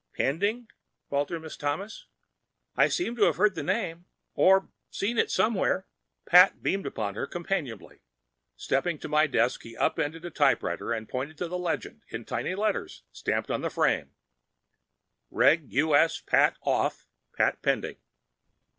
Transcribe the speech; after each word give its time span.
"Pending?" 0.15 0.67
faltered 1.11 1.43
Miss 1.43 1.55
Thomas. 1.55 2.07
"I 2.75 2.87
seem 2.87 3.15
to 3.17 3.25
have 3.25 3.35
heard 3.35 3.53
the 3.53 3.61
name. 3.61 4.07
Or 4.33 4.71
seen 4.89 5.19
it 5.19 5.29
somewhere—" 5.29 5.85
Pat 6.25 6.63
beamed 6.63 6.87
upon 6.87 7.13
her 7.13 7.27
companionably. 7.27 8.01
Stepping 8.55 8.97
to 8.97 9.07
my 9.07 9.27
desk, 9.27 9.61
he 9.61 9.77
up 9.77 9.99
ended 9.99 10.23
the 10.23 10.31
typewriter 10.31 10.91
and 10.91 11.07
pointed 11.07 11.37
to 11.37 11.45
a 11.45 11.55
legend 11.55 12.01
in 12.09 12.25
tiny 12.25 12.55
letters 12.55 13.03
stamped 13.11 13.51
into 13.51 13.61
the 13.61 13.69
frame: 13.69 14.15
Reg. 15.29 15.71
U.S. 15.71 16.19
Pat. 16.19 16.57
Off.—Pat. 16.63 17.61
Pending. 17.61 17.97